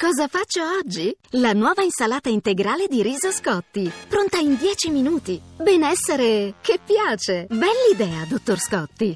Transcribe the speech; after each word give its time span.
Cosa 0.00 0.28
faccio 0.28 0.62
oggi? 0.78 1.14
La 1.32 1.52
nuova 1.52 1.82
insalata 1.82 2.30
integrale 2.30 2.86
di 2.88 3.02
riso 3.02 3.30
Scotti, 3.30 3.92
pronta 4.08 4.38
in 4.38 4.56
10 4.56 4.88
minuti. 4.88 5.38
Benessere 5.58 6.54
che 6.62 6.78
piace. 6.82 7.46
Bell'idea, 7.50 8.24
dottor 8.26 8.58
Scotti. 8.58 9.14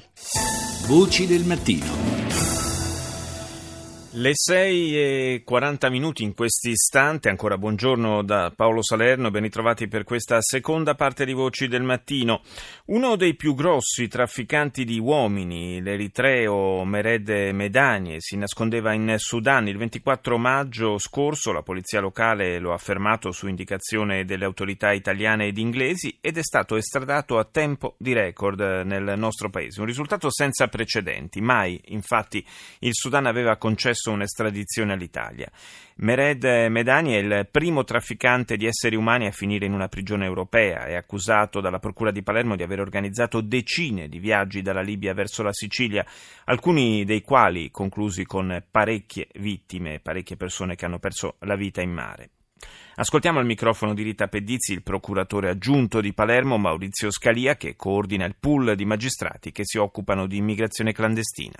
Voci 0.85 1.25
del 1.25 1.43
mattino. 1.43 2.25
Le 4.17 4.31
6 4.33 4.97
e 4.97 5.41
40 5.43 5.89
minuti 5.89 6.23
in 6.23 6.33
questo 6.33 6.69
istante, 6.69 7.27
ancora 7.27 7.57
buongiorno 7.57 8.23
da 8.23 8.49
Paolo 8.55 8.81
Salerno, 8.81 9.29
ben 9.29 9.41
ritrovati 9.41 9.89
per 9.89 10.05
questa 10.05 10.37
seconda 10.39 10.95
parte 10.95 11.25
di 11.25 11.33
Voci 11.33 11.67
del 11.67 11.83
Mattino. 11.83 12.41
Uno 12.87 13.15
dei 13.15 13.33
più 13.33 13.55
grossi 13.55 14.07
trafficanti 14.07 14.85
di 14.85 14.99
uomini, 14.99 15.81
l'eritreo 15.81 16.85
Mered 16.85 17.27
Medanie, 17.51 18.17
si 18.19 18.37
nascondeva 18.37 18.93
in 18.93 19.15
Sudan. 19.17 19.67
Il 19.67 19.77
24 19.77 20.37
maggio 20.37 20.99
scorso 20.99 21.51
la 21.51 21.63
polizia 21.63 21.99
locale 21.99 22.59
lo 22.59 22.73
ha 22.73 22.77
fermato 22.77 23.31
su 23.31 23.47
indicazione 23.47 24.23
delle 24.23 24.45
autorità 24.45 24.91
italiane 24.91 25.47
ed 25.47 25.57
inglesi 25.57 26.19
ed 26.21 26.37
è 26.37 26.43
stato 26.43 26.75
estradato 26.75 27.39
a 27.39 27.45
tempo 27.45 27.95
di 27.97 28.13
record 28.13 28.59
nel 28.59 29.15
nostro 29.17 29.49
paese. 29.49 29.79
Un 29.79 29.87
risultato 29.87 30.31
senza 30.31 30.67
precedenti. 30.67 31.41
Mai, 31.41 31.81
infatti, 31.85 32.45
il 32.81 32.93
Sudan 32.93 33.25
aveva 33.25 33.57
concesso 33.57 34.11
un'estradizione 34.11 34.93
all'Italia. 34.93 35.49
Mered 35.97 36.43
Medani 36.43 37.13
è 37.13 37.19
il 37.19 37.47
primo 37.49 37.85
trafficante 37.85 38.57
di 38.57 38.65
esseri 38.65 38.97
umani 38.97 39.27
a 39.27 39.31
finire 39.31 39.65
in 39.65 39.71
una 39.71 39.87
prigione 39.87 40.25
europea. 40.25 40.83
È 40.85 40.93
accusato 40.93 41.61
dalla 41.61 41.79
Procura 41.79 42.11
di 42.11 42.21
Palermo 42.21 42.57
di 42.57 42.63
aver 42.63 42.74
organizzato 42.79 43.41
decine 43.41 44.07
di 44.07 44.19
viaggi 44.19 44.61
dalla 44.61 44.81
Libia 44.81 45.13
verso 45.13 45.43
la 45.43 45.53
Sicilia, 45.53 46.05
alcuni 46.45 47.05
dei 47.05 47.21
quali 47.21 47.71
conclusi 47.71 48.25
con 48.25 48.63
parecchie 48.69 49.27
vittime, 49.35 49.99
parecchie 49.99 50.37
persone 50.37 50.75
che 50.75 50.85
hanno 50.85 50.99
perso 50.99 51.35
la 51.39 51.55
vita 51.55 51.81
in 51.81 51.91
mare. 51.91 52.29
Ascoltiamo 52.95 53.39
al 53.39 53.45
microfono 53.45 53.93
di 53.93 54.03
Rita 54.03 54.27
Pedizzi 54.27 54.71
il 54.71 54.81
procuratore 54.81 55.49
aggiunto 55.49 55.99
di 55.99 56.13
Palermo 56.13 56.57
Maurizio 56.57 57.11
Scalia 57.11 57.57
che 57.57 57.75
coordina 57.75 58.25
il 58.25 58.37
pool 58.39 58.75
di 58.75 58.85
magistrati 58.85 59.51
che 59.51 59.63
si 59.65 59.77
occupano 59.77 60.27
di 60.27 60.37
immigrazione 60.37 60.93
clandestina. 60.93 61.57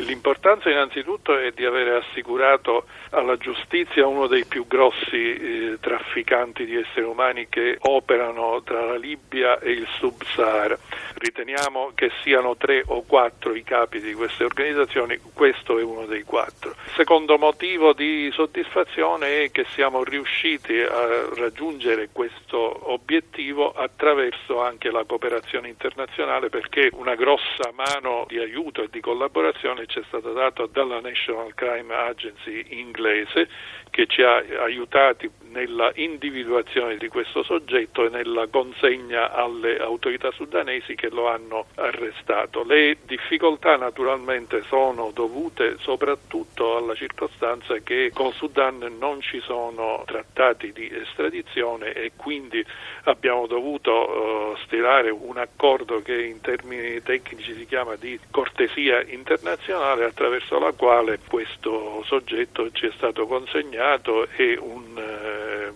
L'importanza 0.00 0.70
innanzitutto 0.70 1.36
è 1.36 1.50
di 1.52 1.64
avere 1.64 1.96
assicurato 1.96 2.86
alla 3.10 3.36
giustizia 3.36 4.06
uno 4.06 4.26
dei 4.26 4.44
più 4.44 4.66
grossi 4.66 5.34
eh, 5.34 5.78
trafficanti 5.80 6.64
di 6.64 6.76
esseri 6.76 7.04
umani 7.04 7.48
che 7.48 7.76
operano 7.80 8.62
tra 8.62 8.84
la 8.84 8.96
Libia 8.96 9.58
e 9.58 9.72
il 9.72 9.86
Sub-Sahara. 9.98 10.78
Riteniamo 11.14 11.92
che 11.94 12.10
siano 12.22 12.56
tre 12.56 12.82
o 12.86 13.02
quattro 13.02 13.54
i 13.54 13.62
capi 13.62 14.00
di 14.00 14.14
queste 14.14 14.44
organizzazioni, 14.44 15.18
questo 15.34 15.78
è 15.78 15.82
uno 15.82 16.06
dei 16.06 16.22
quattro. 16.22 16.70
Il 16.70 16.92
secondo 16.94 17.36
motivo 17.36 17.92
di 17.92 18.30
soddisfazione 18.32 19.42
è 19.42 19.50
che 19.50 19.66
siamo 19.74 20.02
riusciti 20.02 20.78
a 20.80 21.28
raggiungere 21.36 22.08
questo 22.12 22.90
obiettivo 22.90 23.72
attraverso 23.72 24.62
anche 24.62 24.90
la 24.90 25.04
cooperazione 25.04 25.68
internazionale 25.68 26.48
perché 26.48 26.88
una 26.92 27.14
grossa 27.14 27.70
mano 27.74 28.24
di 28.28 28.38
aiuto 28.38 28.82
e 28.82 28.88
di 28.90 29.00
collaborazione 29.00 29.86
ci 29.90 29.98
è 29.98 30.02
stata 30.06 30.30
data 30.30 30.66
dalla 30.66 31.00
National 31.00 31.52
Crime 31.54 31.92
Agency 31.92 32.64
inglese 32.70 33.48
che 33.90 34.06
ci 34.06 34.22
ha 34.22 34.36
aiutati 34.62 35.28
nella 35.50 35.90
individuazione 35.94 36.96
di 36.96 37.08
questo 37.08 37.42
soggetto 37.42 38.06
e 38.06 38.08
nella 38.08 38.46
consegna 38.48 39.32
alle 39.32 39.78
autorità 39.78 40.30
sudanesi 40.32 40.94
che 40.94 41.08
lo 41.10 41.28
hanno 41.28 41.66
arrestato. 41.76 42.62
Le 42.64 42.98
difficoltà 43.04 43.76
naturalmente 43.76 44.62
sono 44.66 45.10
dovute 45.12 45.76
soprattutto 45.78 46.76
alla 46.76 46.94
circostanza 46.94 47.78
che 47.78 48.10
con 48.12 48.32
Sudan 48.32 48.96
non 48.98 49.20
ci 49.20 49.40
sono 49.40 50.02
trattati 50.06 50.72
di 50.72 50.88
estradizione 50.92 51.92
e 51.92 52.12
quindi 52.16 52.64
abbiamo 53.04 53.46
dovuto 53.46 53.90
uh, 53.90 54.56
stilare 54.64 55.10
un 55.10 55.36
accordo 55.36 56.02
che 56.02 56.22
in 56.22 56.40
termini 56.40 57.02
tecnici 57.02 57.54
si 57.54 57.66
chiama 57.66 57.96
di 57.96 58.18
cortesia 58.30 59.02
internazionale 59.02 60.04
attraverso 60.04 60.58
la 60.58 60.72
quale 60.72 61.18
questo 61.26 62.02
soggetto 62.04 62.70
ci 62.72 62.86
è 62.86 62.92
stato 62.96 63.26
consegnato 63.26 64.28
e 64.36 64.56
un 64.60 65.09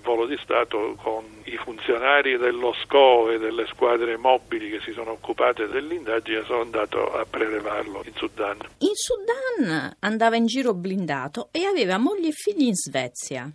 volo 0.04 0.26
di 0.26 0.38
Stato 0.42 0.94
con 1.02 1.24
i 1.44 1.56
funzionari 1.56 2.36
dello 2.36 2.72
SCO 2.74 3.30
e 3.30 3.38
delle 3.38 3.66
squadre 3.66 4.16
mobili 4.16 4.70
che 4.70 4.80
si 4.80 4.92
sono 4.92 5.12
occupate 5.12 5.66
dell'indagine 5.66 6.44
sono 6.44 6.60
andato 6.60 7.12
a 7.12 7.24
prelevarlo 7.28 8.02
in 8.04 8.12
Sudan. 8.14 8.58
In 8.78 8.94
Sudan 8.94 9.96
andava 10.00 10.36
in 10.36 10.46
giro 10.46 10.74
blindato 10.74 11.48
e 11.50 11.64
aveva 11.64 11.98
moglie 11.98 12.28
e 12.28 12.32
figli 12.32 12.66
in 12.66 12.74
Svezia. 12.74 13.50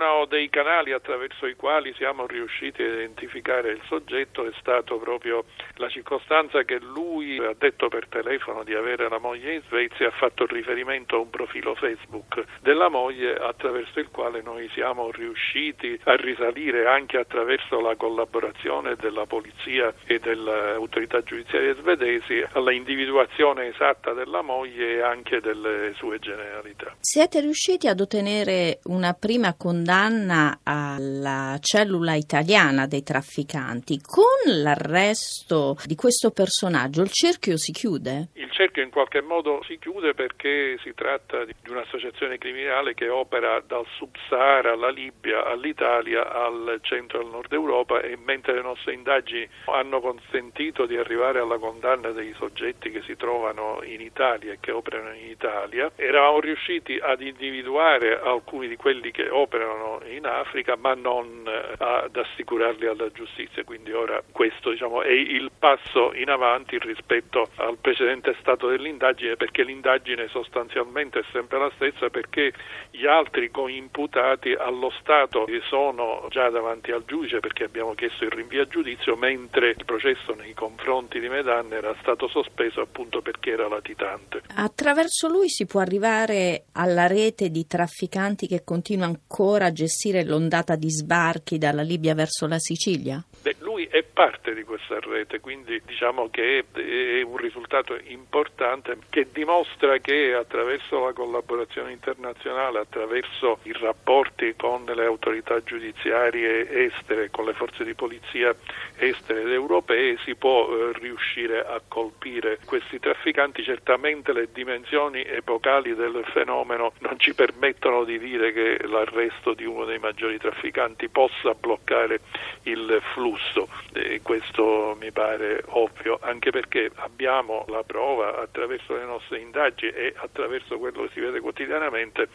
Uno 0.00 0.24
dei 0.24 0.48
canali 0.48 0.92
attraverso 0.92 1.44
i 1.44 1.54
quali 1.54 1.92
siamo 1.94 2.26
riusciti 2.26 2.80
a 2.80 2.86
identificare 2.86 3.72
il 3.72 3.82
soggetto 3.86 4.46
è 4.46 4.52
stato 4.58 4.96
proprio 4.96 5.44
la 5.74 5.90
circostanza 5.90 6.62
che 6.62 6.78
lui 6.78 7.36
ha 7.36 7.54
detto 7.58 7.88
per 7.88 8.06
telefono 8.08 8.64
di 8.64 8.72
avere 8.72 9.10
la 9.10 9.18
moglie 9.18 9.56
in 9.56 9.62
Svezia 9.68 10.06
ha 10.06 10.10
fatto 10.12 10.46
riferimento 10.46 11.16
a 11.16 11.18
un 11.18 11.28
profilo 11.28 11.74
Facebook 11.74 12.42
della 12.62 12.88
moglie 12.88 13.34
attraverso 13.34 14.00
il 14.00 14.08
quale 14.10 14.40
noi 14.40 14.70
siamo 14.72 15.10
riusciti 15.10 16.00
a 16.04 16.14
risalire 16.16 16.86
anche 16.86 17.18
attraverso 17.18 17.78
la 17.80 17.94
collaborazione 17.94 18.96
della 18.96 19.26
polizia 19.26 19.92
e 20.06 20.18
delle 20.18 20.72
autorità 20.72 21.22
giudiziarie 21.22 21.74
svedesi 21.74 22.42
alla 22.52 22.72
individuazione 22.72 23.66
esatta 23.66 24.14
della 24.14 24.40
moglie 24.40 24.94
e 24.94 25.02
anche 25.02 25.42
delle 25.42 25.92
sue 25.96 26.18
generalità. 26.20 26.96
Siete 27.00 27.40
riusciti 27.40 27.86
ad 27.86 28.00
ottenere 28.00 28.78
una 28.84 29.12
prima 29.12 29.50
prima 29.50 29.54
condanna 29.90 30.60
alla 30.62 31.58
cellula 31.60 32.14
italiana 32.14 32.86
dei 32.86 33.02
trafficanti. 33.02 34.00
Con 34.00 34.54
l'arresto 34.62 35.76
di 35.84 35.96
questo 35.96 36.30
personaggio 36.30 37.02
il 37.02 37.10
cerchio 37.10 37.56
si 37.56 37.72
chiude? 37.72 38.28
Il 38.34 38.49
cerchio 38.60 38.82
in 38.82 38.90
qualche 38.90 39.22
modo 39.22 39.62
si 39.64 39.78
chiude 39.78 40.12
perché 40.12 40.76
si 40.82 40.92
tratta 40.92 41.46
di 41.46 41.54
un'associazione 41.70 42.36
criminale 42.36 42.92
che 42.92 43.08
opera 43.08 43.58
dal 43.66 43.86
Sub-Sahara 43.96 44.72
alla 44.72 44.90
Libia, 44.90 45.46
all'Italia, 45.46 46.30
al 46.30 46.78
centro 46.82 47.20
e 47.20 47.24
al 47.24 47.30
nord 47.30 47.50
Europa 47.54 48.02
e 48.02 48.18
mentre 48.22 48.52
le 48.52 48.60
nostre 48.60 48.92
indagini 48.92 49.48
hanno 49.64 50.00
consentito 50.00 50.84
di 50.84 50.98
arrivare 50.98 51.38
alla 51.38 51.56
condanna 51.56 52.10
dei 52.10 52.34
soggetti 52.34 52.90
che 52.90 53.00
si 53.00 53.16
trovano 53.16 53.80
in 53.82 54.02
Italia 54.02 54.52
e 54.52 54.58
che 54.60 54.72
operano 54.72 55.14
in 55.14 55.30
Italia, 55.30 55.90
eravamo 55.96 56.40
riusciti 56.40 56.98
ad 57.00 57.22
individuare 57.22 58.20
alcuni 58.20 58.68
di 58.68 58.76
quelli 58.76 59.10
che 59.10 59.30
operano 59.30 60.02
in 60.04 60.26
Africa 60.26 60.76
ma 60.76 60.92
non 60.92 61.46
eh, 61.46 61.76
ad 61.78 62.14
assicurarli 62.14 62.86
alla 62.86 63.10
giustizia, 63.10 63.64
quindi 63.64 63.90
ora 63.92 64.22
questo 64.30 64.68
diciamo, 64.68 65.00
è 65.00 65.12
il 65.12 65.50
passo 65.58 66.12
in 66.12 66.28
avanti 66.28 66.78
rispetto 66.78 67.48
al 67.56 67.78
precedente 67.78 68.36
stato 68.38 68.49
dell'indagine 68.56 69.36
perché 69.36 69.62
l'indagine 69.62 70.28
sostanzialmente 70.28 71.20
è 71.20 71.24
sempre 71.32 71.58
la 71.58 71.70
stessa 71.74 72.08
perché 72.08 72.52
gli 72.90 73.06
altri 73.06 73.50
coimputati 73.50 74.52
allo 74.52 74.90
Stato 75.00 75.46
sono 75.68 76.26
già 76.30 76.48
davanti 76.50 76.90
al 76.90 77.04
giudice 77.04 77.40
perché 77.40 77.64
abbiamo 77.64 77.94
chiesto 77.94 78.24
il 78.24 78.30
rinvio 78.30 78.62
a 78.62 78.66
giudizio 78.66 79.16
mentre 79.16 79.70
il 79.70 79.84
processo 79.84 80.34
nei 80.34 80.54
confronti 80.54 81.20
di 81.20 81.28
Medan 81.28 81.72
era 81.72 81.94
stato 82.00 82.28
sospeso 82.28 82.80
appunto 82.80 83.20
perché 83.20 83.50
era 83.50 83.68
latitante. 83.68 84.42
Attraverso 84.54 85.28
lui 85.28 85.48
si 85.48 85.66
può 85.66 85.80
arrivare 85.80 86.64
alla 86.72 87.06
rete 87.06 87.50
di 87.50 87.66
trafficanti 87.66 88.46
che 88.46 88.64
continuano 88.64 89.12
ancora 89.12 89.66
a 89.66 89.72
gestire 89.72 90.24
l'ondata 90.24 90.76
di 90.76 90.90
sbarchi 90.90 91.58
dalla 91.58 91.82
Libia 91.82 92.14
verso 92.14 92.46
la 92.46 92.58
Sicilia? 92.58 93.22
Beh, 93.42 93.56
lui 93.60 93.86
è 93.90 94.02
parte 94.02 94.39
di 94.54 94.64
questa 94.64 94.98
rete, 95.00 95.40
quindi 95.40 95.80
diciamo 95.84 96.28
che 96.30 96.64
è 96.72 97.22
un 97.22 97.36
risultato 97.36 97.98
importante 98.04 98.96
che 99.08 99.28
dimostra 99.32 99.98
che 99.98 100.34
attraverso 100.34 101.04
la 101.04 101.12
collaborazione 101.12 101.92
internazionale, 101.92 102.78
attraverso 102.78 103.58
i 103.62 103.72
rapporti 103.72 104.54
con 104.56 104.84
le 104.84 105.04
autorità 105.04 105.62
giudiziarie 105.62 106.86
estere, 106.86 107.30
con 107.30 107.44
le 107.44 107.54
forze 107.54 107.84
di 107.84 107.94
polizia 107.94 108.54
estere 108.96 109.42
ed 109.42 109.52
europee, 109.52 110.18
si 110.24 110.34
può 110.34 110.68
eh, 110.68 110.92
riuscire 110.98 111.64
a 111.64 111.80
colpire 111.86 112.58
questi 112.64 112.98
trafficanti. 112.98 113.62
Certamente 113.62 114.32
le 114.32 114.48
dimensioni 114.52 115.22
epocali 115.22 115.94
del 115.94 116.24
fenomeno 116.32 116.92
non 117.00 117.18
ci 117.18 117.34
permettono 117.34 118.04
di 118.04 118.18
dire 118.18 118.52
che 118.52 118.86
l'arresto 118.86 119.54
di 119.54 119.64
uno 119.64 119.84
dei 119.84 119.98
maggiori 119.98 120.38
trafficanti 120.38 121.08
possa 121.08 121.54
bloccare 121.54 122.20
il 122.64 123.00
flusso 123.12 123.68
e 123.92 124.20
questo 124.40 124.96
mi 124.98 125.12
pare 125.12 125.62
ovvio, 125.66 126.18
anche 126.22 126.50
perché 126.50 126.90
abbiamo 126.96 127.66
la 127.68 127.82
prova 127.82 128.40
attraverso 128.40 128.96
le 128.96 129.04
nostre 129.04 129.38
indagini 129.38 129.92
e 129.92 130.14
attraverso 130.16 130.78
quello 130.78 131.02
che 131.02 131.10
si 131.12 131.20
vede 131.20 131.40
quotidianamente 131.40 132.28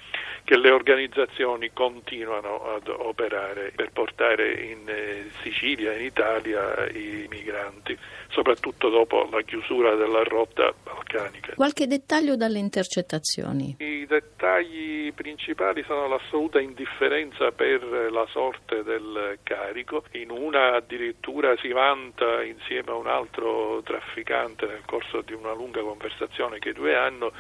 che 0.44 0.58
le 0.58 0.70
organizzazioni 0.70 1.72
continuano 1.74 2.74
ad 2.76 2.88
operare 2.88 3.72
per 3.76 3.90
portare 3.92 4.54
in 4.54 4.88
eh, 4.88 5.32
Sicilia 5.42 5.94
in 5.94 6.06
Italia 6.06 6.88
i 6.90 7.26
migranti, 7.28 7.98
soprattutto 8.30 8.90
dopo 8.90 9.28
la 9.32 9.42
chiusura 9.42 9.96
della 9.96 10.22
rotta 10.24 10.72
balcanica. 10.84 11.54
Qualche 11.56 11.88
dettaglio 11.88 12.36
dalle 12.36 12.60
intercettazioni? 12.60 13.78
I 13.80 14.06
dettagli 14.06 15.05
principali 15.16 15.84
sono 15.88 16.08
l'assoluta 16.08 16.60
indifferenza 16.60 17.52
per 17.52 17.82
la 18.12 18.28
sorte 18.30 18.84
del 18.84 19.40
carico. 19.42 20.04
In 20.12 20.30
una 20.30 20.76
addirittura 20.76 21.56
si 21.58 21.70
vanta 21.70 22.44
insieme 22.44 22.92
a 22.92 22.96
un 22.96 23.08
altro 23.08 23.82
trafficante 23.84 24.68
nel 24.68 24.84
corso 24.86 25.22
di 25.22 25.34
una 25.34 25.54
lunga 25.54 25.82
conversazione 25.82 26.60
che 26.60 26.70
i 26.70 26.74
due 26.74 26.96
hanno 26.96 27.32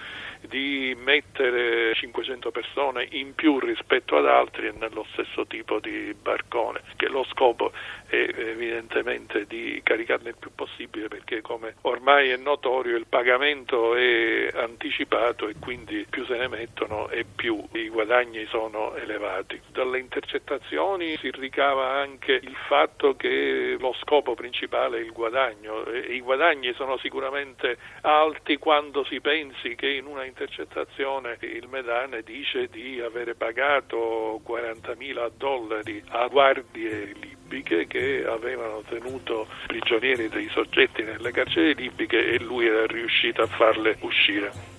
di 0.42 0.95
mettere 0.98 1.94
500 1.94 2.51
persone 2.51 3.07
in 3.12 3.36
più 3.36 3.60
rispetto 3.60 4.18
ad 4.18 4.27
altri 4.27 4.72
nello 4.75 5.06
stesso 5.12 5.45
tipo 5.45 5.80
di 5.80 6.16
barcone, 6.19 6.81
che 6.95 7.07
lo 7.07 7.24
scopo 7.25 7.72
è 8.07 8.16
evidentemente 8.16 9.45
di 9.45 9.80
caricarne 9.83 10.30
il 10.30 10.38
più 10.38 10.51
possibile 10.54 11.07
perché 11.07 11.42
come 11.42 11.75
ormai 11.81 12.30
è 12.30 12.38
notorio 12.38 12.95
il 12.95 13.07
pagamento 13.07 13.95
è 13.95 14.50
anticipato 14.54 15.48
e 15.48 15.56
quindi 15.60 16.06
più 16.10 16.25
se 16.25 16.38
ne 16.38 16.48
mettono 16.48 17.10
e 17.10 17.25
più 17.25 17.64
i 17.73 17.89
guadagni 17.89 18.45
sono 18.47 18.95
elevati. 18.95 19.59
Dalle 19.71 20.00
intercettazioni 20.00 21.17
si 21.17 21.31
ricava 21.31 21.91
anche 21.91 22.33
il 22.33 22.56
fatto 22.67 23.15
che 23.15 23.75
lo 23.79 23.94
scopo 24.01 24.35
principale 24.35 24.97
è 24.97 25.01
il 25.01 25.12
guadagno 25.12 25.85
e 25.85 26.00
i 26.13 26.21
guadagni 26.21 26.73
sono 26.73 26.97
sicuramente 26.97 27.77
alti 28.01 28.57
quando 28.57 29.03
si 29.06 29.19
pensi 29.21 29.75
che 29.75 29.89
in 29.89 30.06
una 30.06 30.25
intercettazione 30.25 31.38
il 31.41 31.67
Medane 31.69 32.21
dice 32.23 32.67
di 32.67 33.00
avere 33.00 33.35
pagato 33.35 34.41
40.000 34.47 35.31
dollari 35.38 36.03
a 36.09 36.27
guardie 36.27 37.13
libiche 37.13 37.88
che 37.88 38.25
avevano 38.25 38.81
tenuto 38.88 39.47
prigionieri 39.67 40.29
dei 40.29 40.50
soggetti 40.50 41.03
nelle 41.03 41.31
carceri 41.31 41.75
libiche 41.75 42.29
e 42.29 42.39
lui 42.39 42.67
era 42.67 42.85
riuscito 42.85 43.41
a 43.41 43.47
farle 43.47 43.97
uscire. 44.01 44.73